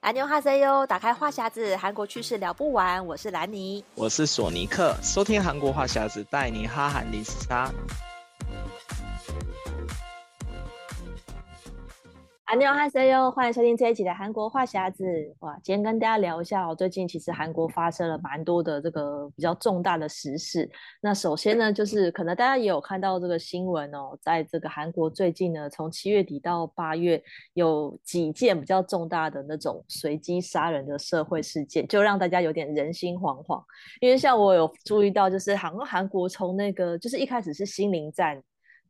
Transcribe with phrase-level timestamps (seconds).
[0.00, 3.04] 蓝妞哈塞哟，打开话匣子，韩国趣事聊不完。
[3.06, 7.70] 我是兰妮，我是索尼克，收听韩国话匣子，带你哈韩零时差。
[12.50, 15.04] 安妞哈塞哟，欢迎收听这一集的韩国话匣子。
[15.38, 20.68] 哇，今天跟大家聊一下哦，最近其实韩国发生了蛮多的这个比较重大的时事。
[21.00, 27.22] 那首先呢，就是可能大家也有看到这个新闻哦，在这个韩国最近呢，从七月底到八月，
[27.54, 33.62] 有几件比较重大的那种随机杀人的社会事件，就让大家有点人心惶惶。
[34.00, 38.42] 因为像我有注意到，就是韩韩国从那个就是一开始是心灵战。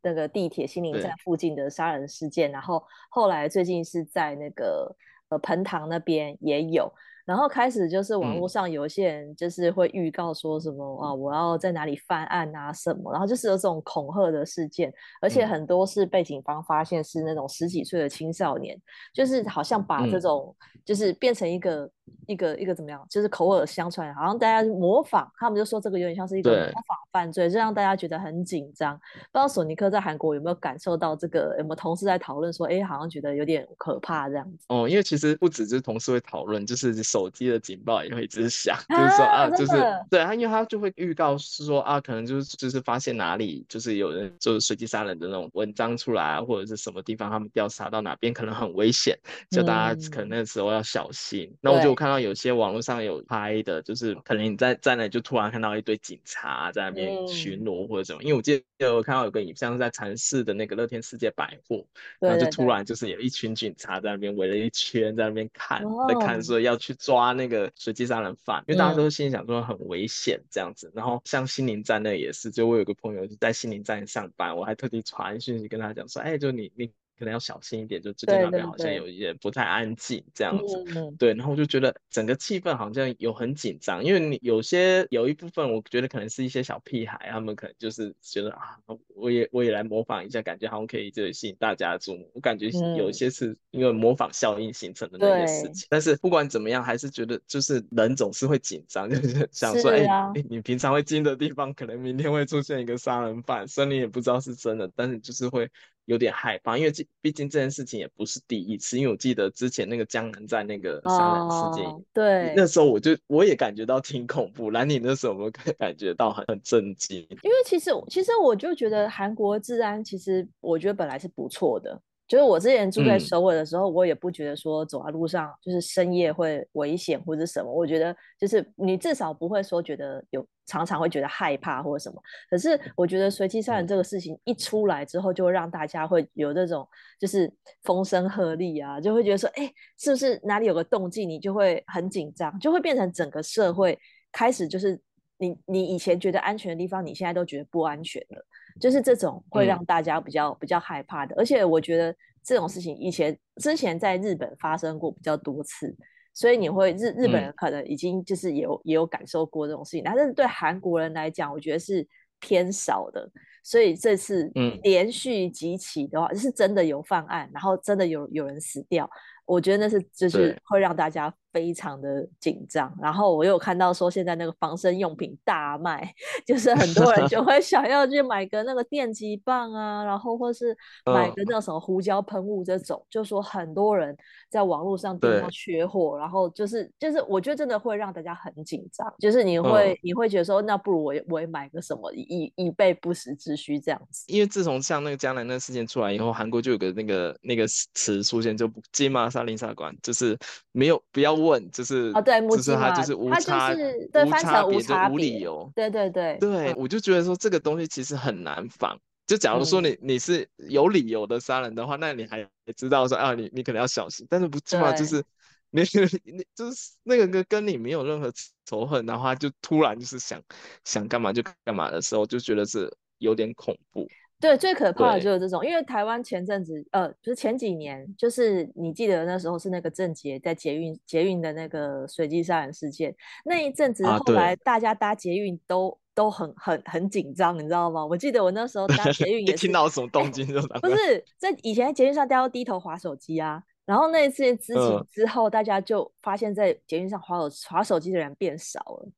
[0.03, 4.95] 那个地铁新林站附近的杀人事件，然后后来最近是在那个
[5.29, 6.93] 呃彭塘那边也有。
[7.27, 14.93] 然后开始就是网络上有一些人就是会预告说什么、嗯、啊，我要在哪里犯案啊什么，然后就是有这种恐吓的事件，
[15.23, 18.77] 而且很多是被警方发现是那种十几岁的青少年，
[19.15, 21.89] 就是好像把这种、嗯、就是变成一个
[22.27, 28.95] 一个一个怎么样，就是口耳相传，好像大家模仿，他们就说这个有点像是一个模仿犯罪，就让大家觉得很紧张。
[28.97, 31.57] 不知道索尼克在韩国有没有感受到这个？
[31.59, 34.67] 有没有同事在讨论说，哎，好像觉得有点可怕这样子？
[34.69, 37.31] 哦，因为其实不只是同事会讨论，就是手。
[37.31, 39.73] 机的警报也会一直响，就是说啊，就是
[40.11, 49.17] 对他，因为他就会预告是说啊，可能就是就是发现哪里就是有人就是随机杀人的那种文章出来啊，或者是什么地方他们调查到哪边可能很危险，
[49.49, 51.49] 就大家可能那时候要小心。
[51.53, 61.85] 嗯、那我就看到有些网络上有拍的，就是可能你在在那就突然看到一堆警察在那边巡逻或者什么，嗯、因为我记得我看到有个影像是在蚕室的那个乐天世界百货，
[62.21, 66.97] 然后就突然就是有一群警察在那边围了一圈在那边看，哦、在看说要去。
[67.01, 70.87] 抓那个随机杀人犯，因为大家都心里想说很危险这样子。
[70.89, 76.93] 嗯、然后像心灵站那也是，就我有个朋友就在心灵站上班，我还特地传讯息跟他讲说，哎，就你你。
[77.21, 88.79] 可能要小心一点，就最近那边好像有一点不太安静这样子，对，对，对，对，然后我就觉得整个气氛好像有很紧张，因为你有些有一部分，我觉得可能是一些小屁孩，他们可能就是觉得啊，
[89.15, 92.31] 我也我也来模仿一下，感觉好像可以就吸引大家的注目。
[92.33, 100.33] 我感觉有一些是因为模仿效应形成的那些事情，但是不管怎么样，还是觉得就是人总是会紧张， 就是想说，哎、啊。
[100.35, 105.69] 欸，你平常会经的地方，可能明天会出现一个杀人犯，虽然你也不知道是真的，但是就是会。
[106.11, 108.99] 有点害怕，因为这毕竟这件事情也不是第一次。
[108.99, 114.73] 因为我记得之前那个江南在那个杀人事件，哦，对，那时候我就我也感觉到挺恐怖。
[114.73, 117.21] 兰你那时候有没有感觉到很很震惊？
[117.45, 122.03] 因为其实其实我就觉得韩国治安其实我觉得本来是不错的。
[122.31, 127.69] 就是我之前住在首尔的时候，嗯、我也不觉得说走在路上就是深夜会危险或者什么。
[127.69, 132.23] 我觉得就是你至少不会说觉得有常常会觉得害怕或者什么。
[132.49, 137.53] 可是我觉得随机杀人这个事情一出来之后，就会让大家会有这种就是
[137.83, 139.69] 风声鹤唳啊，就会觉得说，哎，
[139.99, 143.99] 是不是哪里有个动静，你就会很紧张，就会变成整个社会
[144.31, 144.97] 开始就是
[145.39, 148.47] 你你以前觉得安全的地方，你现在都觉得不安全了。
[148.79, 152.15] 就是这种会让大家比较、嗯、比较害怕的，而且我觉得
[152.45, 155.97] 这种事情以前之前在日本发生过比较多次，
[156.35, 162.07] 所以你会日日本人可能已经就是也有、嗯、也有感受过这种事情，但是对韩国人来讲，我觉得是
[162.39, 163.29] 偏少的，
[163.65, 164.51] 所以这次
[164.83, 169.09] 连续几起的话，嗯、是真的有犯案，然后真的有有人死掉，
[169.47, 171.35] 我觉得那是就是会让大家。
[171.53, 176.15] 非常的紧张，然后我有看到说现在那个防身用品大卖，
[176.47, 184.17] 就是很多人就会 想要去买个那个电击棒啊，然后或是买个那种什么胡椒喷雾这种，就说很多人
[184.49, 194.25] 在网络上订到缺货，然后就是就是我觉得真的会让大家很紧张，就是你会、嗯、你会觉得说那不如我也我也买个什么以以备不时之需这样子。
[194.29, 200.39] 因为自从像那个江南那个事件出来以后，韩国就有个那个那个词出现，就不金马杀林杀馆，就是
[200.71, 201.40] 没有不要。
[201.43, 208.99] 问就是哦，对，就是他就是无差，就是对，无差别就无理由，对对对对，我就觉得说这个东西其实很难防。
[209.27, 212.45] 就假如说你你是有理由的杀人的话，那你还
[212.77, 214.27] 知道说啊，你你可能要小心。
[214.29, 215.25] 但是不是嘛，就是
[215.71, 215.83] 你
[216.25, 218.33] 你就是那个跟跟你没有任何
[218.67, 220.43] 仇恨，然后他就突然就是想
[220.83, 224.09] 想干嘛就干嘛的时候，就觉得是有点恐怖。
[224.41, 233.15] 对，最可怕的就是这种，因为台湾前阵子，呃，就是前几年，就是你记得那时候是那个郑捷在捷运捷运的那个随机杀人事件，
[233.45, 238.05] 那一阵子后来大家搭捷运都、啊、都很很很紧张，你知道吗？
[238.07, 249.09] 我记得我那时候搭捷运 也是，听到什么动静就不是在以前在捷运上大家都低头划手机啊，然后那一次之前之后，大家就发现在捷运上划手划手机的人变少了，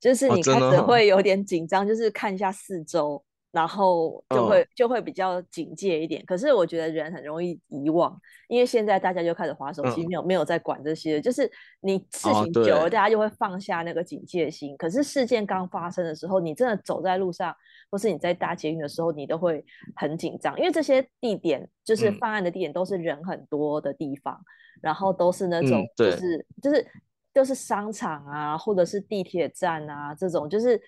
[0.00, 3.22] 就是你开始会有点紧张，就是看一下四周。
[3.52, 4.66] 然后就会、oh.
[4.74, 6.24] 就会比较警戒一点。
[6.24, 8.18] 可是我觉得人很容易遗忘，
[8.48, 10.26] 因为现在大家就开始划手机，没有、oh.
[10.26, 11.48] 没有在管这些，就是
[11.80, 14.74] 你事情久了，oh, 大家就会放下那个警戒心。
[14.78, 17.54] 可是事件刚发生的时候，你真的走在路上，
[17.90, 19.62] 或是你在搭捷运的时候，你都会
[19.96, 26.86] 很紧张，因为这些地点就是犯案的地点，都是人很多的地方，嗯、然后都是那种就是、嗯、就是
[27.34, 30.80] 就是商场啊，或者是地铁站啊这种，就是。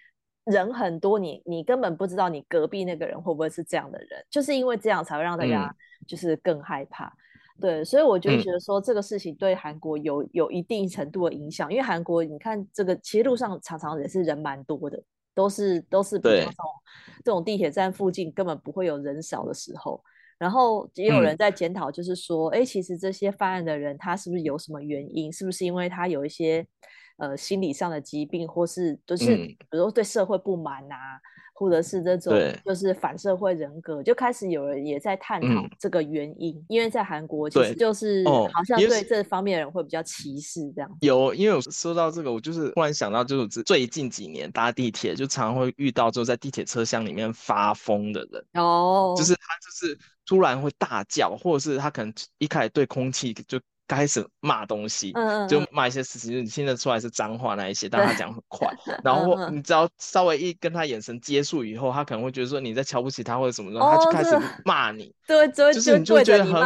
[0.45, 5.75] 人很多，你你根本不知道你隔壁那个人会不会是这样的人，就是因为这样才会让大家
[6.07, 7.07] 就是更害怕。
[7.07, 15.03] 嗯、对，所以我就觉得说这个事情对韩国有有一定程度的影响，因为韩国你看这个其实路上常常也是人蛮多的，
[15.35, 16.53] 都是都是比较这种
[17.25, 20.03] 这种地铁站附近根本不会有人少的时候，
[20.37, 25.33] 然后也有人在检讨，就是说，哎、嗯，其实这些犯案的人他是不是有什么原因？
[25.33, 26.67] 是不是因为他有一些？
[27.17, 31.21] 呃，心理上的疾病，或是就是，比如说对社会不满啊，嗯、
[31.53, 32.35] 或者是这种
[32.65, 36.57] 就是反社会人格，就开始有人也在探讨这个原因。
[36.57, 40.91] 嗯、因为在韩国，其实就是好像对这方面的人会比较歧视这样。
[41.03, 48.45] 有，因为我说到这个，我就是突然想到，就是最近几年搭地铁，就常常会遇到，就在地铁车厢里面发疯的人。
[48.55, 49.97] 哦，就是他就是
[50.27, 53.61] 突然会大叫，或者是他可能一开始对空气就。
[53.87, 58.69] 开始骂东西，嗯、就骂一些事情，就你听得出来是脏话那一些，但他讲很快，
[59.05, 66.63] 然后你只要稍微一跟他眼神接触以后，他可能会觉得说你在瞧不起他或者什么的，哦、他就开始骂你， 对，就是你就会觉得很，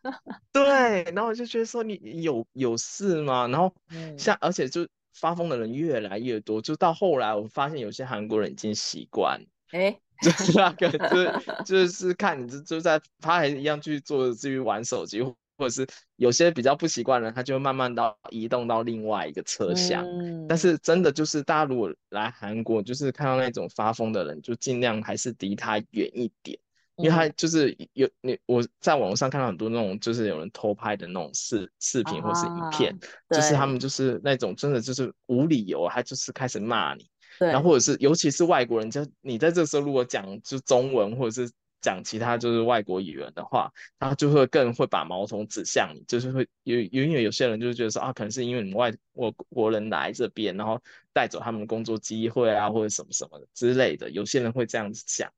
[0.52, 3.46] 对，然后我就觉得说你有有事吗？
[3.48, 3.74] 然后
[4.16, 9.38] 像而且就发疯的人越来越多，就到后来我发现有些韩国人已经习惯，
[9.72, 11.32] 哎，就是那个就是
[11.66, 15.20] 就是看你就就在他还一样去做至于玩手机。
[15.20, 20.04] 或者是有些比较不习惯的人，他就会慢慢到移动到另外一个车厢。
[20.04, 26.58] 嗯、但是真的就是大家如果来韩国，就是看到那种发疯的人，就尽量还是离他远一点，
[26.96, 32.92] 嗯、因为他就是有你我在网络上看到很多那种就是有人偷拍的那种视视频或是影片，
[33.28, 37.06] 啊、就是他们就是那种真的就是无理由，他就是开始骂你，
[37.38, 41.52] 然后或者是尤其是外国人，就你在这时候如果讲就中文或者是。
[41.82, 50.80] 讲其他就是外国语言的话，他就会更会把矛头指向你，就是会有因为有些人就觉得说啊，可能是因为你们外我国人来这边，然后
[51.12, 55.30] 带走他们的工作机会啊，或者什么什么之类的，有些人会这样子想，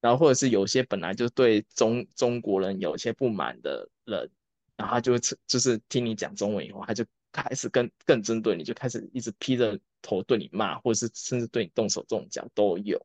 [0.00, 4.28] 然后或者是有些本来就对中中国人有些不满的人，
[4.76, 5.16] 然后他就
[5.46, 13.00] 就是听你讲中文以后，他就开始更更针对你，就开始一直披着头对你骂，或者是甚至对你动手动脚都有。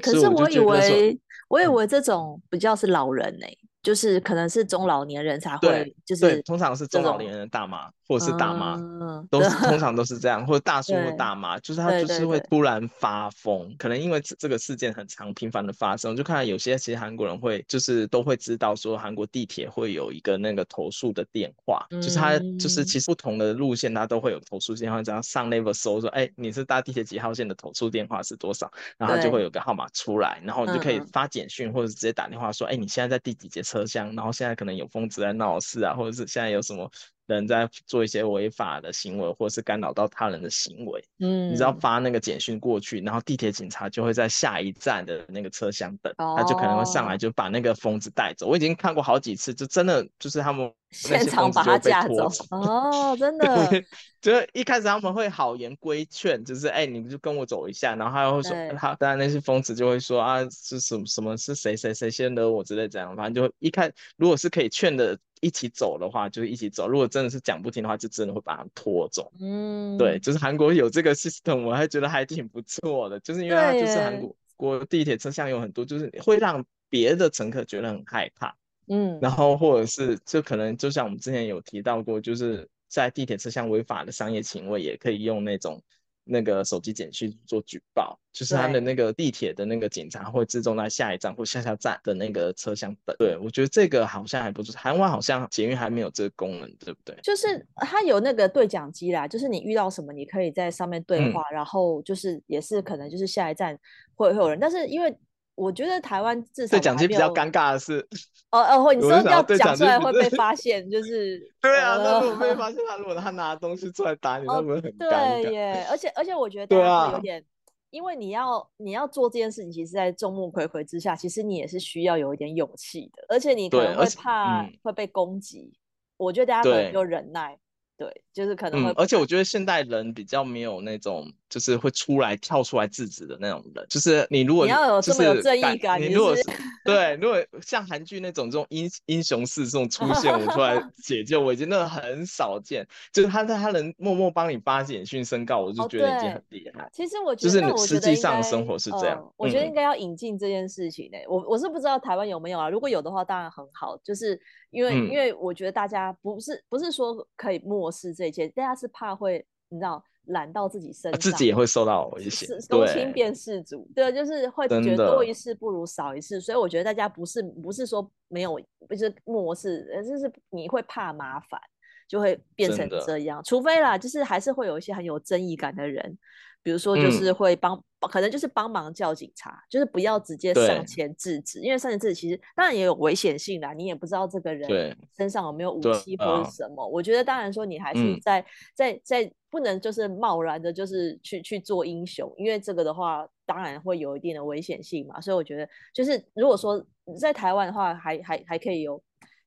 [0.00, 1.18] 可是我以为，
[1.48, 7.90] 我以为这种比较是老人呢、欸，嗯、就是可能是中老年人才会，就是通常是中老年人大妈。
[8.12, 36.90] 或者是大妈，嗯、都是通 常都是这样，或者大叔或大妈，就是他就是会突然发疯，可能因为这个事件很常频繁的发生，就看到有些其实韩国人会就是都会知道说韩国地铁会有一个那个投诉的电话，嗯、就是他就是其实不同的路线他都会有投诉电话，这样上 level 搜说，哎，你是搭地铁几号线的投诉电话是多少，然后就会有个号码出来，然后你就可以发简讯或者直接打电话说，哎，你现在在第几节车厢，然后现在可能有疯子在闹事啊，或者是现在有什么。
[37.26, 48.46] 人在做一些违法的行为，或是干扰到他人的行为，嗯，你只要发那个简讯过去，然后地铁警察就会在下一站的那个车厢等，哦、他就可能会上来就把那个疯子带走。
[48.46, 52.28] 我已经看过好几次，就真的就是他们 现场把他架走。
[52.50, 53.82] 哦，真 的，
[54.20, 65.18] 就是一开始他们会好言规劝，就是哎、欸，你就跟我走一下，然后他会说对他，当然那些疯子就会说啊，是什么什么是谁谁谁先惹我之类这样，反正就一开如果是可以劝的。
[65.42, 66.88] 一起走的话，就是一起走。
[66.88, 69.30] 如果真的是讲不听的话，就真的会把他拖走。
[69.40, 73.20] 嗯，对，就是韩国有这个 system，我还觉得还挺不错的。
[73.20, 78.56] 就是因为它就是韩国国地铁车厢有很多，就是会让别的乘客觉得很害怕。
[78.86, 85.82] 嗯，然后或者是就可能就像我们之前有提到过，就是在地铁车厢违法的商业行为，也可以用那种。
[86.24, 93.14] 那个手机简讯做举报，就是他的那个地铁的那个警察会自动在下一站或下下站的那个车厢等。
[93.18, 94.72] 对，我觉得这个好像还不错。
[94.74, 97.18] 台湾好像捷运还没有这个功能，对不对？
[97.22, 103.78] 就是它有那个对讲机啦，就是你遇到什么，你可以在上面对话，嗯、然后就是也是可能就是下一站
[104.14, 105.14] 会会有人，但是因为。
[105.54, 108.06] 我觉得台湾至少对讲机比较尴尬的是，
[108.50, 115.42] 哦哦，你说要讲出来会被发现，就是 对啊，那如果被发现，他如果他拿东西出来打你， 会不会很尴尬？
[115.42, 117.44] 对耶，而且而且我觉得大家会有点，
[117.90, 125.72] 因为你要你要做这件事情，其实，在众目睽睽之下，其实你也是需要有一点勇气的，而且你可能会怕会被攻击。
[126.16, 127.58] 我觉得大家可能就忍耐，
[127.96, 133.84] 对，就是可能会、嗯，而且我觉得现代人比较没有那种，就是会出来跳出来制止的那种人。
[133.90, 136.42] 就是你如果你要有这么有正义感，你如果是
[136.82, 142.88] 对，如果像韩剧那种这种英英雄式这种出现，我出来 解救，我已经那很少见。
[143.12, 146.88] 就是他他能默默帮你发简讯申告，我就觉得已经很厉害。
[146.90, 149.30] 其实我觉得，就是实际上生活是这样。
[149.36, 151.18] 我觉得应该要引进这件事情呢。
[151.28, 152.70] 我我是不知道台湾有没有啊？
[152.70, 153.94] 如果有的话，当然很好。
[154.02, 154.40] 就是
[154.70, 162.48] 因为因为我觉得大家不是不是说可以漠视这一切，大家是怕会你知道揽到自己身上，自己也会受到危险。
[162.68, 166.40] 公亲变事主，对，就是会觉得多一事不如少一事。
[166.40, 171.60] 所以我觉得大家不是不是说没有不是漠视，而就是你会怕麻烦。
[172.08, 176.18] 就会变成这样，除非啦，就是还是会有一些很有正义感的人，
[176.62, 186.86] 比如说就是会帮，嗯、可能就是帮忙叫警察，就是不要直接上前制止，因为上前制止其实当然也有危险性啦，你也不知道这个人身上有没有武器或者什么。
[186.86, 188.44] 我觉得当然说你还是在、嗯、
[188.74, 195.20] 在在不能就是贸然的，就是去去做英雄，因为这个的话当然会有一定的危险性嘛。
[195.20, 196.84] 所以我觉得就是如果说
[197.20, 199.02] 在台湾的话还，还还还可以有。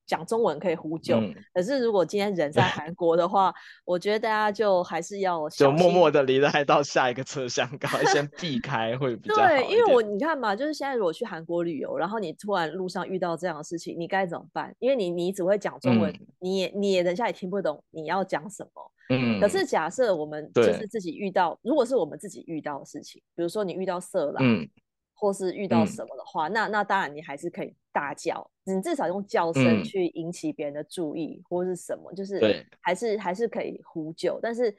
[0.05, 3.53] 讲中文可以呼救，嗯，可是如果今天人在 韩国的话，
[3.85, 9.47] 我觉得大家就还是要就默默的离开到下一个车厢，赶快先避开会比较好。
[9.47, 14.73] 对，因为我你看嘛，就是现在如果去韩国旅游，然后你突然路上遇到这样的事情，你该怎么办？
[14.79, 18.91] 因为你你只会讲中文，嗯，你也你也人家也听不懂你要讲什么。
[19.09, 19.39] 嗯。
[19.39, 24.37] 可是假设我们就是自己遇到，如果是我们自己遇到的事情，比如说你遇到色狼。
[24.39, 24.67] 嗯
[25.15, 34.37] 或是遇到什么的话，嗯、那那当然你还是可以大叫，你至少用叫声去引起别人的注意，嗯、或是什么，就是还是还是可以呼救。
[34.41, 34.75] 但是，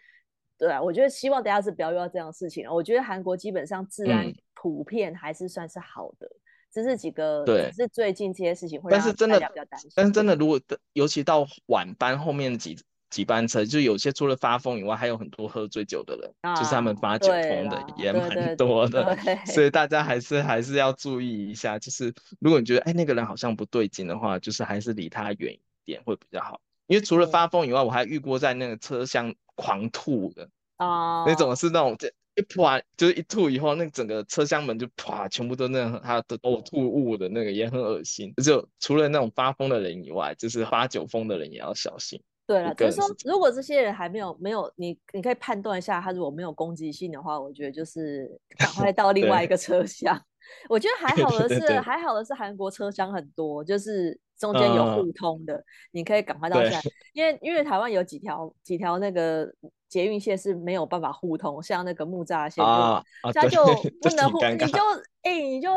[0.58, 2.70] 对啊，我觉得希望大家是不要遇到这样的事情。
[2.70, 6.28] 我觉得韩国基本上治安普遍还是算是好的，
[6.70, 9.90] 只、嗯、是几个，对，只是最近这些事情会让大家比较担心。
[9.96, 10.60] 但是真的，如果
[10.92, 12.78] 尤其到晚班后面几。
[13.08, 21.78] 几班车就有些除了发疯以外，还有很多喝醉酒的人，啊、就是他们发酒疯的也蛮多的，对对对，所以大家还是还是要注意一下。
[21.78, 26.60] 就是如果你觉得哎那个人好像不对劲的话，就是还是离他远一点会比较好。
[26.88, 38.34] 因为除了发疯以外，我还遇过在那个车厢狂吐的啊，那种是那种这一吐完就是一吐以后，那整个车厢门就啪全部都那种他的呕吐物的那个也很恶心。
[38.44, 42.22] 就除了那种发疯的人以外，就是发酒疯的人也要小心。
[42.46, 50.20] 对了，就是说，如果这些人还没有没有你，你可以判断一下，他如果没有攻击性的话，我觉得就是 赶快到另外一个车厢。
[50.68, 56.80] 我觉得还好的是，对对对，还好的是韩国车厢很多，就是中间有互通的，嗯、你可以赶快到下。
[57.12, 59.52] 因为因为台湾有几条几条那个。
[59.88, 63.00] 捷运线是没有办法互通，像那个木栅线，啊，
[63.32, 63.64] 它就
[64.02, 64.80] 不能互，你就
[65.26, 65.68] 哎、欸，你就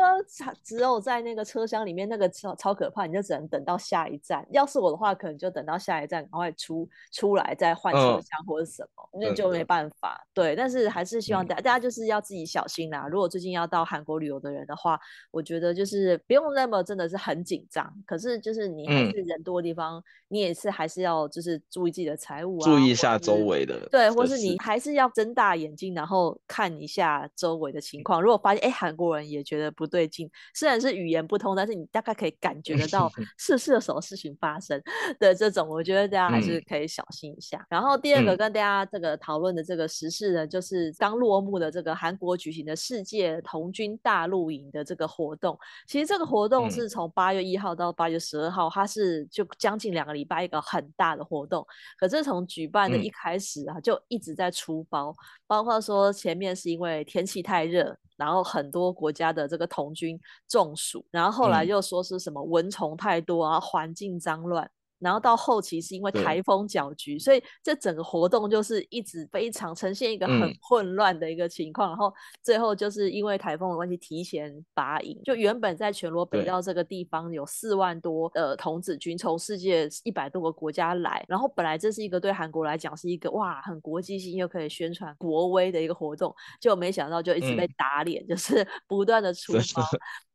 [0.62, 4.46] 只有在那个车厢里面，那个超超可怕，你就只能等到下一站。
[4.52, 10.24] 要是我的话，可能就等到下一站，赶快出出来再换车厢或者什么，那、嗯、就没办法。
[10.32, 13.08] 对，但是还是希望大家大家就是要自己小心啦。
[13.10, 14.96] 如果最近要到韩国旅游的人的话，
[15.32, 17.92] 我觉得就是不用那么真的是很紧张。
[18.06, 23.80] 可是就是你还是人多的地方，嗯、你也是还是要就是注意自己的财物啊，注意一下周围的。
[23.90, 24.00] 对。
[24.00, 28.22] 对，或是你还是要睁大眼睛，然后看一下周围的情况。
[28.22, 34.80] 如果发现哎，韩国人也觉得不对劲，虽然是语言不通，但是你大概可以感觉得到 是是有什么事情发生
[35.18, 37.58] 的这种，我觉得大家还是可以小心一下。
[37.58, 45.58] 嗯、然后第二个跟大家这个讨论的这个时事呢，就是刚落幕的这个韩国举行的世界童军大露营的这个活动。
[45.86, 51.66] 其实这个活动是从八月一号到八月十二号，它是就将近两个礼拜一个很大的活动。
[51.98, 55.12] 可是从举办的一开始啊，就就一直在出包，
[55.48, 64.70] 包括说前面是因为天气太热，然后很多国家的这个童军中暑，然后后来又说是什么蚊虫太多啊，环境脏乱。
[65.00, 71.88] 然后到后期是因为台风搅局，所以这整个活动就是一直非常呈现一个很混乱的一个情况。
[71.88, 89.82] 嗯、然后最后就是因为台风的关系提前拔营，就原本在全罗北道这个地方有四万多的童子军从世界一百多个国家来，然后本来这是一个对韩国来讲是一个哇很国际性又可以宣传国威的一个活动，就没想到就一直被打脸，嗯、就是 不断的出包，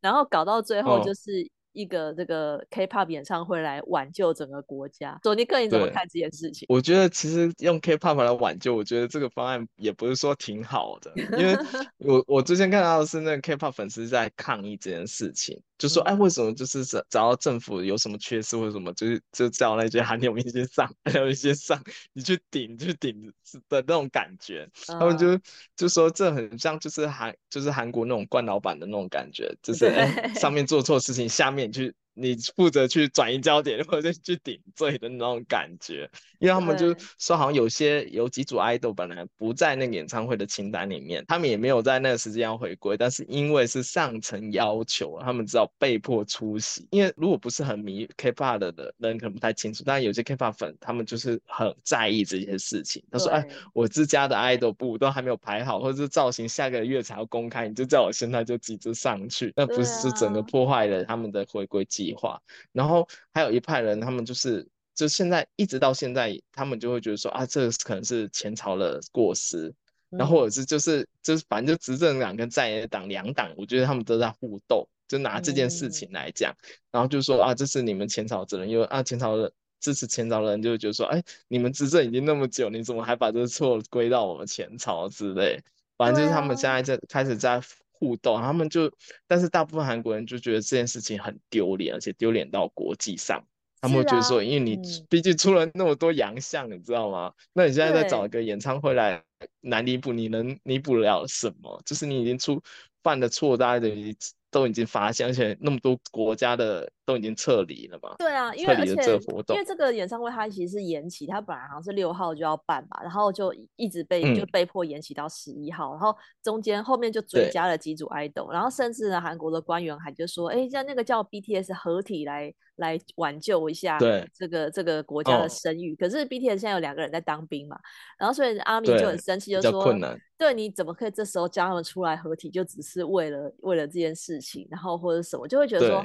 [0.00, 1.50] 然后搞到最后就是。
[1.76, 6.64] 哦一个这个 K-pop 演唱会来挽救整个国家，索尼克你怎么看这件事情？
[6.68, 11.54] 我觉得其实用 K-pop 来挽救，我觉得这个方案也不是说挺好的，因为
[11.98, 15.60] 我我之前看到的是那个 K-pop 粉丝在抗议这件事情。
[15.78, 21.82] 就说哎，为什么就是找找到政府有什么缺失或者什么，就是就叫那些韩流明星上， 韩流明星上，
[22.14, 23.32] 你去顶去顶
[23.68, 24.68] 的那种感觉。
[24.86, 24.98] Uh.
[24.98, 25.38] 他们就
[25.76, 46.88] 就说这很像就是韩就是韩国那种官老板的那种感觉，就是哎上面做错事情，下面去你负责去转移焦点或者去顶罪的那种感觉，因为他们就说好像有些有几组 idol 本来不在那个演唱会的清单里面，他们也没有在那个时间要回归，但是因为是上层要求，他们只好被迫出席。
[46.90, 53.02] 因为如果不是很迷 K-pop 的人可能不太清楚，但有些 K-pop 粉他们就是很在意这些事情。
[53.10, 62.40] 他说：“哎，我自家的 idol 部都还没有排好，或者是造型下个月才要公开，你就叫我现在就急着上去，那不是整个破坏了他们的回归计划。”
[62.72, 69.68] 然后还有一派人，他们就是就现在一直到现在，他们就会觉得说啊，这个可能是前朝的过失，
[70.10, 85.62] 嗯、然后或者是就是就是反正就执政党跟在野党两党，我觉得他们都在互斗，就拿这件事情来讲，嗯、然后就说啊，这是你们前朝责任，因为啊前朝的支持前朝的人就会觉得说，哎，你们执政已经那么久，你怎么还把这个错归到我们前朝之类？
[85.96, 87.60] 反正就是他们现在在开始在。
[87.98, 88.90] 互动，他们就，
[89.26, 93.44] 但是大部分韩国人就觉得这件事情很丢脸，而且丢脸到国际上。
[93.80, 97.32] 他们会觉得说，因为你毕竟出了那么多洋相，你知道吗？
[97.52, 99.22] 那你现在再找一个演唱会来
[99.60, 101.82] 难弥补，你能弥补了什么？
[101.84, 102.62] 就是你已经出
[103.02, 104.16] 犯的错，大家等于。
[104.48, 108.16] 都已经发现，而且那么多国家的都已经撤离了嘛？
[108.18, 123.98] 对啊，因为而且因为这个演唱会它其实是延期，它本来好像是六号就要办嘛，然后就一直被、嗯、就被迫延期到十一号，然后中间后面就追加了几组 idol，然后甚至呢韩国的官员还就说，哎，像那个叫 BTS 合体来来挽救一下
[124.34, 125.94] 这个这个国家的声誉。
[125.94, 127.78] 哦、可是 BTS 现在有两个人在当兵嘛，
[128.18, 136.04] 然后所以阿米就很生气，就说困难，对，你怎么可以这时候叫他们出来合体，就只是为了为了这件事情，然后或者什么，就会觉得说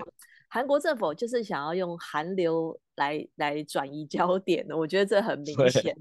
[0.53, 2.77] 韩国政府就是想要用韩流。
[2.95, 5.83] 来来转移 焦点的，我觉得这很明显。
[5.83, 5.95] 对，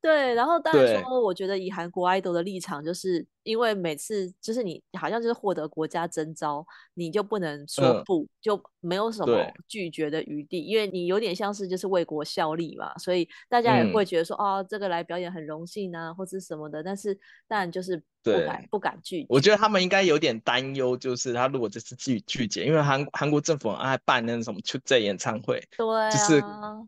[0.00, 16.82] 对，然后当然说，我觉得以韩国 idol 的立场，就是因为每次就是你好像就是获得国家征召，你就不能说不，嗯、就没有什么拒绝的余地，因为你有点像是就是为国效力嘛，所以大家也会觉得说，嗯、哦，这个来表演很荣幸啊，或者什么的。
[16.82, 19.26] 但是当然就是不敢不敢拒绝。
[19.28, 26.35] 我觉得他们应该有点担忧，就是他如果这次拒拒绝，因为韩韩国政府爱办那种什么出这演唱会，对、啊，就是。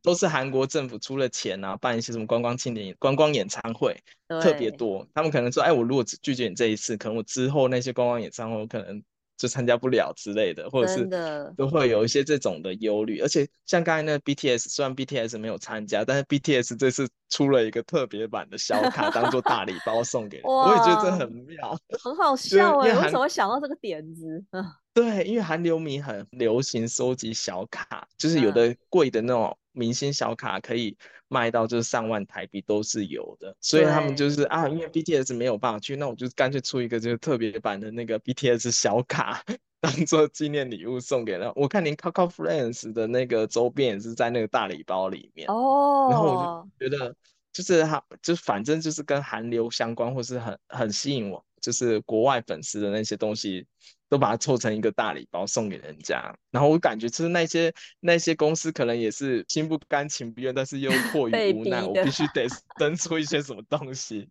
[0.03, 3.97] 都是韩国政府出了钱啊，办一些什么观光庆典、观光演唱会，
[4.41, 5.07] 特别多。
[5.15, 9.03] 他们可能说，哎，我如果只拒绝你这一次，可能我之后那些观光演唱会我可能
[9.39, 11.09] 就参加不了之类的，或者是
[11.57, 13.21] 都会有一些这种的忧虑。
[13.21, 20.43] 而且像刚才那 BTS，虽然 BTS 没有参加，但是 BTS 这次出了一个特别版的小卡，当做大礼包送给你。
[20.45, 22.97] 我也觉得这很妙，很好 笑哎、欸！
[23.01, 24.45] 为什么会想到这个点子？
[24.51, 24.65] 嗯。
[24.93, 30.97] 对，因为韩流迷很流行收集小卡，就是有的贵的那种明星小卡可以
[31.29, 39.45] 卖到就是上万台币都是有的，所以他们就是啊，因为 BTS 没有办法去，那我就干脆出一个就是特别版的那个 BTS 小卡，
[39.81, 41.53] 当做纪念礼物送给他。
[41.55, 45.49] 我看连 Coco Friends 的那个周边也是在那个大礼包里面。
[45.49, 47.15] 哦，然后我就觉得
[47.53, 53.67] 就是他就反正就是跟韩流相关或是很很吸引我，就是国外粉丝的那些东西。
[54.11, 62.47] 都把它凑成一个大礼包送给人家，然后我感觉就是那些那些公司可能也是心不甘情不愿，但是又迫于无奈，我必须得
[62.81, 64.27] 登出一些什么东西。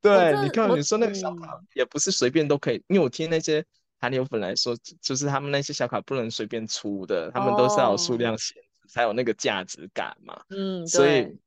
[0.00, 3.64] 对，你看你说那个小卡也不是随便都可以，因为我听那些
[4.00, 10.42] 韩流粉来说，就是他们那些小卡不能随便出的，他们都是要有数量限制，哦、才有那个价值感嘛。
[10.48, 11.38] 嗯，所以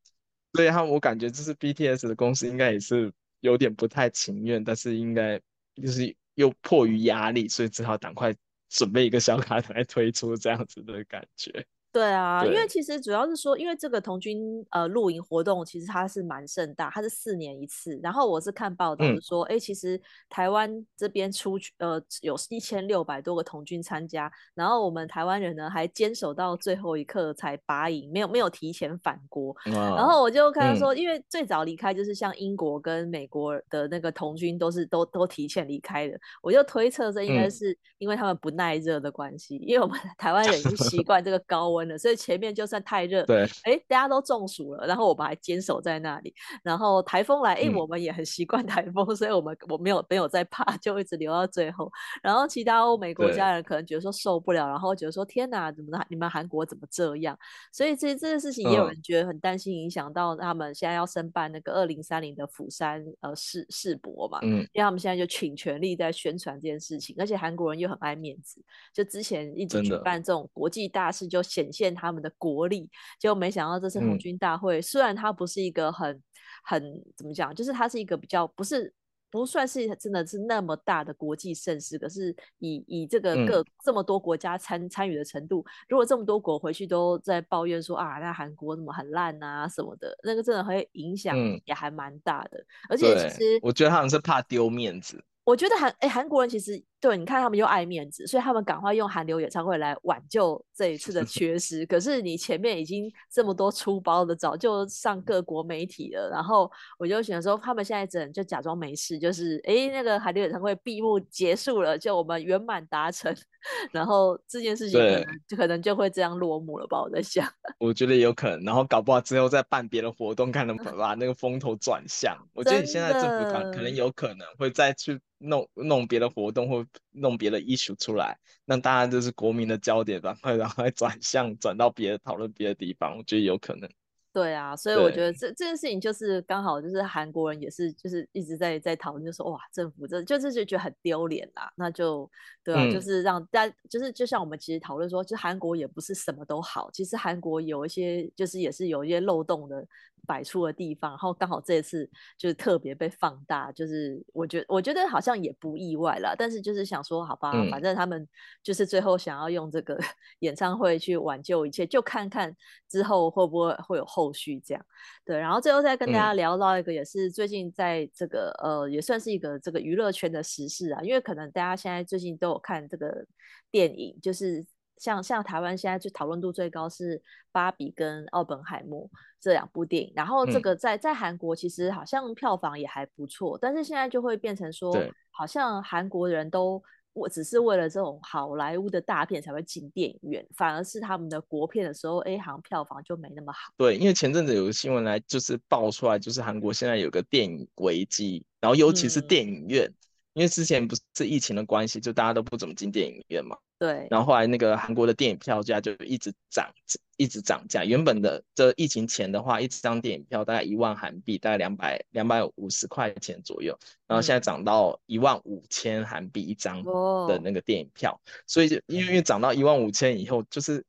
[0.53, 3.11] 所以他们我感觉就是 BTS 的公司应该也是
[3.43, 5.39] 有点不太情愿，但是应该
[5.75, 6.15] 就是。
[6.35, 8.33] 又迫于压力，所以只好赶快
[8.67, 11.63] 准备一个小卡来推出这样子的感觉。
[11.93, 17.99] 对啊，对，因为其实主要是说，因为这个童军呃露营活动其实它是蛮盛大，它是四年一次。
[18.01, 29.55] 然后我是看报道是说，哎、嗯，其实台湾这边出去呃有一千六百多个童军参加，然后我们台湾人呢还坚守到最后一刻才拔营，没有没有提前返国。
[29.65, 41.82] 然后我就看到说，因为最早离开就是像英国跟美国的那个童军都是都都提前离开的，我就推测这应该是因为他们不耐热的关系，因为我们 台湾人已经习惯这个高温。
[41.97, 46.33] 所以前面就算太热，对，哎，大家都中暑了，然后我们还坚守在那里。
[46.63, 51.91] 然后台风来，哎、嗯，我们也很习惯台风，所以我们我没有没有在怕，就一直留到最后。
[52.21, 57.37] 然后其他欧美国家人可能觉得说受不了，然后觉得说天哪，怎么你们韩国怎么这样？
[57.71, 68.61] 所以这这件事情也有人觉得很担心，影响到他们现在要申办那个二零三零的釜山呃世世博嘛，嗯，因为他们现在就倾全力在宣传这件事情，而且韩国人又很爱面子，
[68.93, 72.87] 就之前一直举办这种国际大事就显现他们的国力，
[73.19, 76.21] 结果没想到这次红军大会，嗯、虽然它不是一个很
[76.63, 78.93] 很怎么讲，就是它是一个比较不是
[79.31, 92.59] 不算是真的是那么大的国际盛事，可是以以这个各、嗯、这么多国家参参与的程度，如果这么多国回去都在抱怨说啊，那韩国怎么很烂啊什么的，那个真的会影响也还蛮大的。
[92.59, 95.21] 嗯、而且其实我觉得他们是怕丢面子。
[95.43, 96.81] 我觉得韩哎韩国人其实。
[97.03, 101.85] 对，你看他们又爱面子，所以他们赶快用韩流演唱会来挽救这一次的 缺失。
[101.85, 106.29] 可是你前面已经这么多出包的，早就上各国媒体了。
[106.31, 113.35] 然后我就想说，他们现在只能就假装没事，就是哎，那个韩流演唱会闭幕结束了，就我们圆满达成，
[113.91, 117.01] 然后这件事情可能就可能就会这样落幕了吧？
[117.01, 117.45] 我在想，
[117.79, 122.37] 我觉得有可能，然后搞不好之后再办别的活动，看能不能把那个风头转向。
[122.53, 126.85] 我觉得你现在政府团可能有可能会再去弄弄别的活动或。
[127.11, 133.89] 弄别的 issue 出来，那当然就是国民的焦点吧，然后来转向转到别的讨论别的地方，我觉得有可能。
[134.31, 142.27] 对啊，所以我觉得这这件事情就是刚好就是韩国人也是就是一直在在讨论，就说哇政府这就是就觉得很丢脸啦，那就
[142.63, 149.85] 对啊，嗯、就是让大家就是就像我们其实讨论说，就韩国也不是什么都好，其实韩国有一些就是也是有一些漏洞的。
[150.25, 158.27] 摆出的地方，然后刚好这一次就是特别被放大，就是我觉得我觉得好像也不意外啦，但是就是想说，好吧，嗯、反正他们
[158.63, 159.97] 就是最后想要用这个
[160.39, 162.55] 演唱会去挽救一切，就看看
[162.89, 164.85] 之后会不会会有后续这样。
[165.25, 173.25] 对，然后最后再跟大家聊到一个，也是最近在这个、嗯、呃，也算是一个这个娱乐圈的时事啊，因为可能大家现在最近都有看这个
[173.71, 174.65] 电影，就是。
[174.97, 177.17] 像像台湾现在最讨论度最高是
[177.51, 179.01] 《芭比》跟《奥本海默》
[179.39, 184.95] 这两部电影，然后这个在在韩国其实好像票房也还不错，但是现在就会变成说，
[185.31, 186.81] 好像韩国人都
[187.13, 193.73] 我只是为了这种好莱坞的大片才会进电影院，反而是他们的国片的时候，哎，好像票房就没那么好。
[193.77, 199.85] 对，因为前阵子有个新闻来就是爆出来，就是韩国现在有个电影危机，然后尤其是电影院。
[199.85, 199.95] 嗯
[200.33, 203.57] 因为之前不是疫情的关系，就大家都不怎么进电影院嘛。
[203.77, 204.07] 对。
[204.09, 206.73] 然后后来那个韩国的电影票价就一直涨，
[207.17, 207.85] 一直涨价。
[207.85, 213.77] 原本的这疫情前的话，一张电影票大概一万韩币，大概两百两百五十块钱左右。
[214.07, 216.83] 然后现在涨到一万五千韩币一张
[217.27, 218.11] 的那个电影票。
[218.11, 220.83] 哦、所以就因为涨到一万五千以后，就是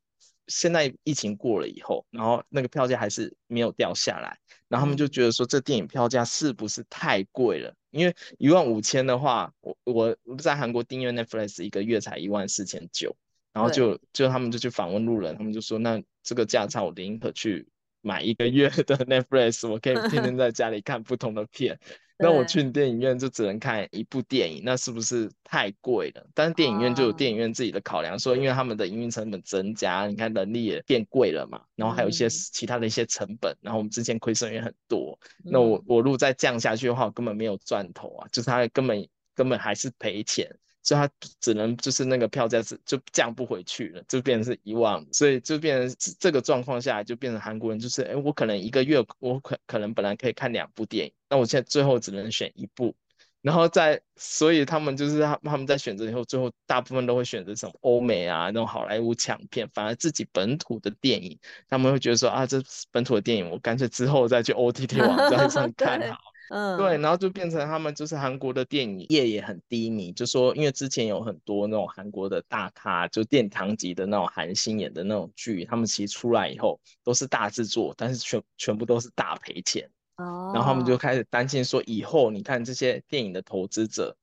[0.47, 4.39] 现在疫情过了以后，然后那个票价还是没有掉下来。
[4.67, 7.75] 然后他们就觉得说，这电影票价是不是太贵了？
[7.95, 9.75] 因为一万五千的话，我
[10.23, 13.15] 我在韩国订阅 Netflix 一个月才一万四千九，
[13.53, 17.65] 然后就就他们就去访问路人，他们就说，那这个价差我宁可去
[18.05, 21.79] 买一个月的 Netflix，我可以天天在家里看不同的片。
[22.17, 26.25] 那我去电影院就只能看一部电影，那是不是太贵了？
[26.33, 40.49] 但是电影院就有电影院自己的考量，说因为他们的营运成本增加，你看人力也变贵了嘛，然后还有一些其他的一些成本，然后我们之前亏损也很多，那我我如果再降下去的话，我根本没有赚头啊，就是他根本根本还是赔钱。
[40.85, 41.09] 所以他
[41.41, 52.95] 只能就是那个票价是就降不回去了，就变成是一万，所以就变成这个状况下来就变成韩国人就是，哎，我可能一个月我可可能本来可以看两部电影，那我现在最后只能选一部，
[53.41, 66.34] 然后在所以他们就是他他们在选择以后，最后大部分都会选择什么欧美啊那种好莱坞强片，反而自己本土的电影他们会觉得说啊，这本土的电影我干脆之后再去 OTT 网站上 看好。
[66.49, 79.89] 嗯，对，然后就变成他们就是韩国的电影业也很低迷，就说因为之前有很多那种韩国的大咖，就殿堂级的那种韩星演的那种剧，他们其实出来以后都是大制作，但是全全部都是大赔钱。
[80.17, 84.15] 哦，然后他们就开始担心说，以后你看这些电影的投资者，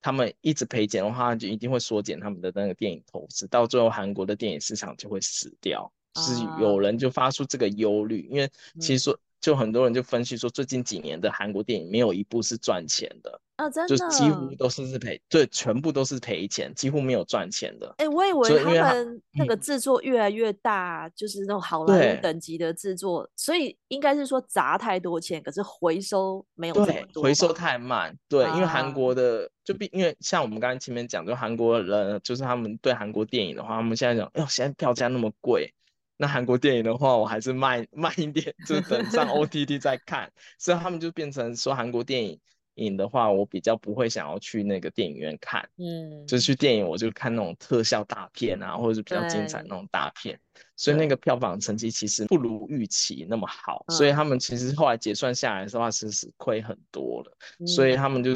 [0.00, 5.92] 他们一直赔钱的话，就一定会缩减他们的那个电影投资，到最后韩国的电影市场就会死掉。
[6.14, 9.18] 就是有人就发出这个忧虑，因为其实说。
[9.46, 17.86] 就很多人就分析说，最近几年的韩国电影没有一部是赚钱的啊，真的，就几乎都是是赔，对，全部都是赔钱，几乎没有赚钱的。
[17.98, 28.12] 哎、欸，我以为他们那个制作越来越大，嗯、就是那种好莱坞等级的制作，所以应该是说砸太多钱，可是回收没有这么多，回收太慢。
[28.28, 35.72] 对，啊、因为韩国的就比因为像我们刚才前面讲，就韩国人就是他们对韩国电影的话，他们现在讲，哎呦，现在票价那么贵。
[36.16, 40.30] 那韩国电影的话，我还是慢慢一点，就等上 OTT 再看。
[40.58, 42.40] 所以他们就变成说，韩国电影
[42.76, 45.68] 影的话，我比较不会想要去那个电影院看。
[45.76, 50.40] 嗯，就去电影我就看那种特效大片啊，或者是比较精彩那种大片。
[50.76, 57.66] 所以那个票房成绩其实不如预期那么好所以他们其实后来结算下来的话其实是亏很多了。
[57.66, 58.32] 所以他们就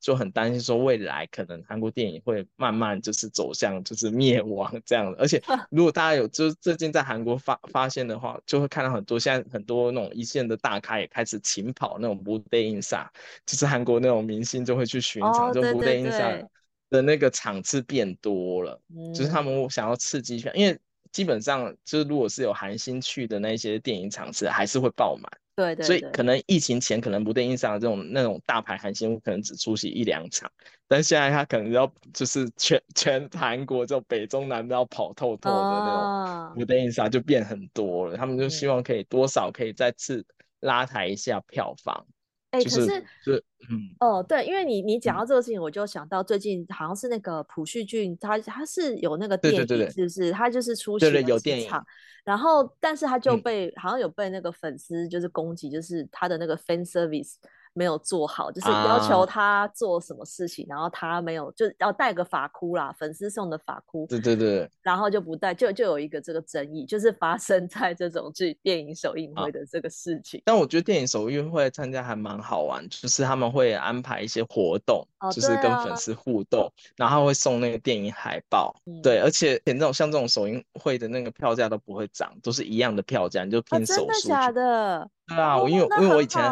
[0.00, 13.08] 就很担心说未来可能韩国电影会慢慢就是走向就是灭亡这样而且 如果大家有就是最近在韩国发发现的话就会看到很多现在很多那种一线的大咖也开始请跑那种不定赛
[13.46, 16.44] 就是韩国那种明星就会去巡场就不定赛
[16.90, 18.80] 的那个场次变多了
[19.14, 20.78] 就是他们想要刺激一下因为
[21.12, 25.30] 基本上就是，如果是有韩星去的那些电影场次，还是会爆满。
[25.54, 25.86] 对，对对。
[25.86, 30.50] 所以可能疫情前，可能不电影上的这种那种大牌韩星，可能只出席一两场。
[30.88, 38.16] 但现在他可能要就是全全韩国这种北中南都要跑透透的那种不电影上就变很多了。
[38.16, 40.24] 他们就希望可以多少可以再次
[40.60, 42.06] 拉抬一下票房。
[42.52, 50.30] 哎，就是、可是，是嗯，哦，对，因为你你讲到这个事情，我就想到最近好像是那个朴叙俊，他他是有那个电影，是不是？
[50.30, 51.84] 他就是出席了几场，
[52.24, 57.34] 然后但是他就被、嗯、好像有被那个粉丝就是攻击，就是他的那个 fan service。
[57.74, 64.06] 没有做好，就是要求他做什么事情，啊、然后他没有，就要带个发箍啦，粉丝送的发箍。
[64.06, 64.68] 对对对。
[64.82, 70.40] 然后就不带，就就有一个这个争议，就是发生在这种剧电影首映会的这个事情。
[70.40, 78.74] 啊、但我觉得电影首映会参加还蛮好玩，就是他们会安排一些活动，哦、就是跟粉丝互动，啊、然后会送那个电影海报。
[78.86, 84.12] 嗯、对，而且那种像这种首映会的那个票价都不会涨，都是一样的票价，你就拼手速、啊。
[84.12, 85.10] 真的假的？
[85.34, 86.42] 对啊，我因为因为我以前，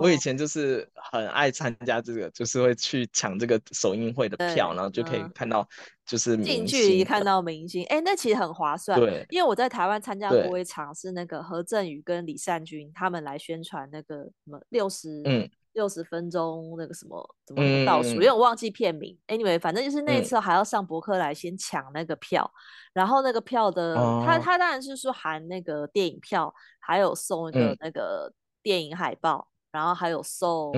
[0.00, 5.66] 我以前就是很爱参加这个，就是会去抢这个首映会的票，然后就可以看到
[6.04, 8.98] 就是近距离看到明星，哎，那其实很划算。
[8.98, 15.48] 对，因为我在台湾参加过一场，是那个何振宇跟李善均他们来宣传那个什么六十嗯。
[15.76, 19.16] 六十分钟那个什么怎么倒数，因为我忘记片名。
[19.28, 22.58] Anyway，反正就是那一次还要上博客来先抢那个票，嗯、
[22.94, 30.72] 然后那个票的他他当然是说含那个电影票，还有送一个那个电影海报，嗯、然后还有送。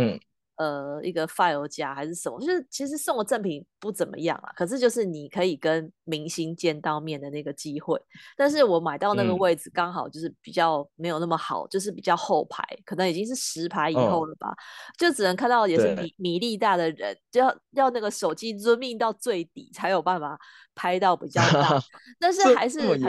[0.59, 7.97] 嗯呃，一个 file 夹还是什么，就是其实送的赠品不怎么样啊，可是就是你可以跟明星见到面的那个机会。
[8.37, 14.57] 但是我买到那个位置刚好就是比较没有那么好，嗯、就是比较后排，可能已经是十排以后了吧，哦、
[14.99, 20.37] 就只能看到也是米米粒大的人，就要要那个手机 zoom in 到最底才有办法
[20.75, 21.81] 拍到比较大，
[22.19, 23.01] 但是还是很，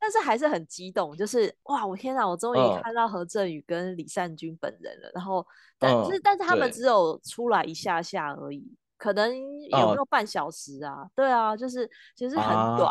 [0.00, 5.46] 但是还是很激动，就是哇，我天哪，我终于看到何振宇跟李善均本人了，哦、然后。
[5.78, 8.62] 但是，但是他们只有出来一下下而已，
[8.96, 9.30] 可能
[9.70, 11.08] 有没有半小时啊？
[11.14, 12.90] 对啊，就是其实很短。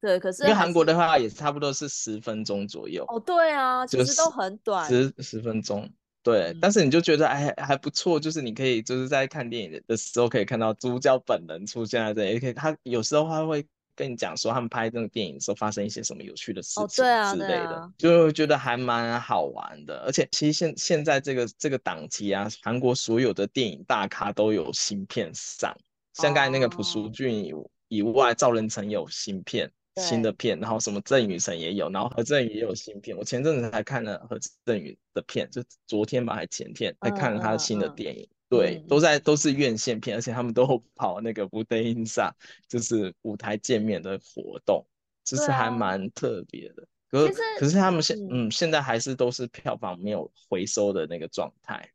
[0.00, 3.04] 对，可是因为韩国的话也差不多是十分钟左右。
[3.08, 5.90] 哦，对啊，其实都很短，十十分钟。
[6.22, 13.66] 对，但是你就觉得哎还不错，就是你可以就是在看电影的时候可以看到主角本人出现在这里，也可以他有时候他会。
[13.98, 20.04] 跟你讲说他们拍这个电影的时候发生一些什么有趣的事情之类的，哦啊啊、就觉得还蛮好玩的。
[20.06, 25.76] 而且其实现现在这个这个档期啊，韩国所有的电影大咖都有新片上，
[26.14, 27.52] 像刚才那个朴叙俊以
[27.88, 33.16] 以外，赵仁成有新片新的片，然后什么郑雨盛也有，然后何振宇也有新片。
[33.16, 38.22] 我前阵子才看了何振宇的片，就昨天吧还前天才看了他的新的电影。
[38.22, 42.34] 嗯嗯对都在都是院线片而且他们都跑那个不对音上
[42.68, 44.84] 就是舞台见面的活动
[45.24, 46.86] 就是还蛮特别的。
[47.10, 48.50] 可是可是他们现嗯。
[48.50, 51.88] 现在还是都是票房没有回收的那个状态。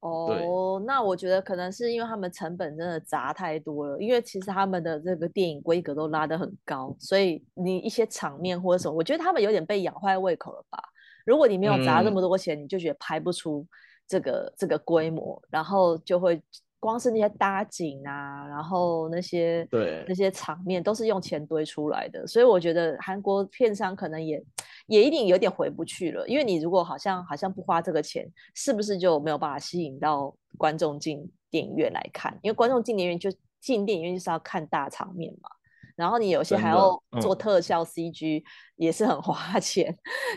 [0.00, 10.78] 哦那我觉得可能是因为他们成本真的砸太多了因为其实他们的这个电影规格都拉得很高所以你一些场面或者什么我觉得他们有点被养坏胃口了吧。
[11.26, 13.66] 如果你没有砸那么多钱你就觉得拍不出
[14.08, 16.42] 这个这个规模，然后就会
[16.80, 24.42] 光是那些搭景啊，然后那些对那些场面都是用钱堆出来的，所以我觉得韩国片商可能也
[24.86, 32.32] 也一定有点回不去了，因为你如果好像好像不花这个钱，是不是就没有办法吸引到观众进电影院来看？
[32.42, 35.50] 因为观众进电影院就进电影院就是要看大场面嘛。
[35.98, 38.42] 然后你有些还要做特效 CG，
[38.76, 39.92] 也是很花钱，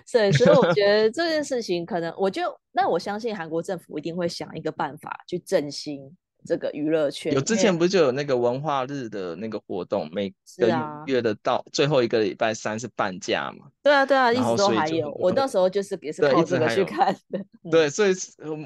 [0.07, 6.17] 所以、嗯、所以我觉 得这件事情可能，我就那我相信韩国政府一定会想一个办法去振兴。
[6.45, 13.67] 这个娱乐圈有之前不是就有那个文化日的那个活动，每个月的到最后一个礼拜三是半价嘛？
[13.83, 15.11] 对啊，对啊，一直都还有。
[15.13, 17.43] 我那时候就是也是靠这个去看的。
[17.71, 18.13] 对，所以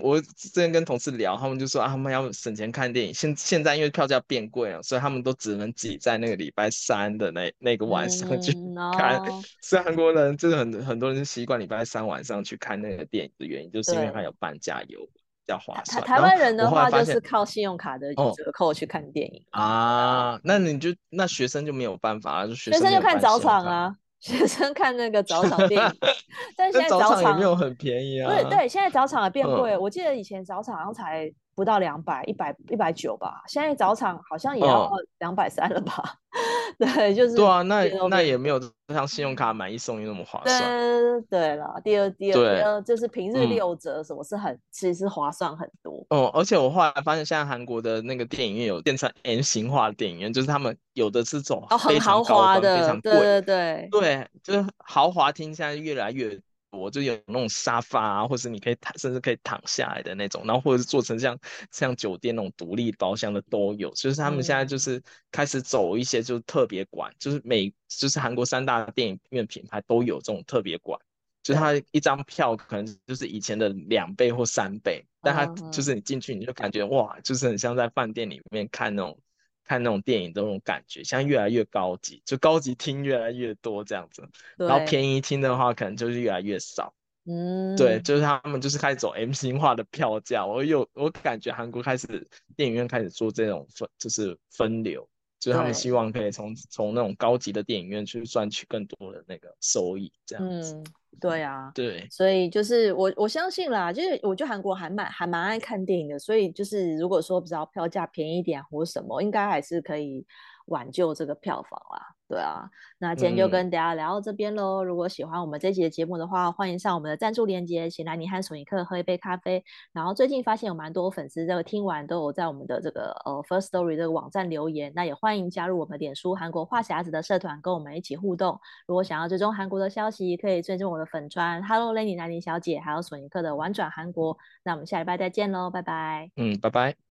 [0.02, 3.14] 我之前跟同事聊，他们就说啊，他们要省钱看电影。
[3.14, 8.54] 现现在因为票价变贵了，所以他们都只能挤在那个礼拜三的那那个晚上去
[8.98, 9.22] 看。
[9.62, 15.00] 所以韩国人就是很很多人习惯礼拜三晚上去看那个电影的原因，就是因为它有半价优。
[15.46, 16.04] 较划算。
[16.04, 20.40] 台湾人的话就是靠信用卡的折扣去看电影啊。
[20.44, 23.96] 那你就那学生就没有办法，就学生就看早场啊。
[24.22, 25.98] 学生看那个早场电影，
[26.58, 28.28] 但现在早场也没有很便宜啊。
[28.28, 29.78] 对对，现在早场也变贵。
[29.78, 33.42] 我记得以前早场好像才不到两百，一百一百九吧。
[33.48, 36.18] 现在早场好像也要两百三了吧？
[36.78, 40.62] 对，就是对啊，那那也没有像信用卡买一送一那么划算。
[40.62, 46.06] 对对了，第二第二第二就是平日六折，什么是很其实是划算很多。
[46.10, 56.38] 哦，而且我后来发现，现在韩国的那个电影院有变成 M 型化的电影院，就是他们有的是走哦很豪华的，非常贵，对对对对，就是豪华厅现在越来越。
[56.76, 61.38] 我就有那种沙发啊，或是你可以躺，甚至可以躺下来的那种，然后或者是做成像
[61.72, 63.90] 像酒店那种独立包厢的都有。
[63.92, 71.00] 就是他们现在就是开始走一些就是特别馆，嗯、就是每就是韩国三大电影院品牌都有这种特别馆，
[71.44, 79.18] 就是它一张票可能就是以前的两倍或三倍，但它就是你进去你就感觉哇，就是很像在饭店里面看那种。
[79.66, 86.94] 看那种电影的那种感觉，现在越来越高级，就高级厅越来越多这样子，然后便宜厅的话可能就是越来越少。
[87.28, 95.10] 嗯，对，就是他们就是开始走 M 型化的票价，我有我感觉韩国开始电影院开始做这种分，就是分流，
[95.46, 100.74] 就是他们希望可以从从那种高级的电影院去赚取更多的那个收益，这样子。
[100.74, 100.84] 嗯
[101.18, 110.26] 对啊，对，所以就是我我相信啦，就是我觉得韩国还蛮还蛮爱看电影的，所以就是如果说比较票价便宜一点或什么，应该还是可以
[110.66, 112.15] 挽救这个票房啦。
[112.28, 114.84] 对啊，那今天就跟大家聊到这边喽。
[114.84, 119.64] 嗯、如果喜欢我们这期的节目的话，欢迎上我们的赞助链接，请来你和索尼克喝一杯咖啡。
[119.94, 128.60] 然后最近发现有蛮多粉丝这个听完都有在我们的这个呃 First Story 这个网站留言，那也欢迎加入我们脸书韩国话匣子的社团，跟我们一起互动。
[128.88, 134.36] 如果想要追踪韩国的消息，可以追踪我的粉川 Hello Lenny 南宁小姐，还有索尼克的玩转韩国。
[134.64, 136.32] 那我们下礼拜再见喽，拜拜。
[136.38, 136.96] 嗯，拜拜。